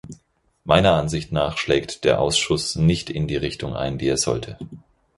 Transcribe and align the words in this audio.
Meiner 0.63 0.93
Ansicht 0.95 1.31
nach 1.31 1.59
schlägt 1.59 2.05
der 2.05 2.19
Ausschuss 2.19 2.75
nicht 2.75 3.11
in 3.11 3.27
die 3.27 3.35
Richtung 3.35 3.75
ein, 3.75 3.99
die 3.99 4.07
er 4.07 4.17
sollte. 4.17 4.57